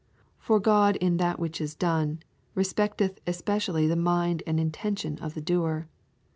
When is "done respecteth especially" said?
1.75-3.85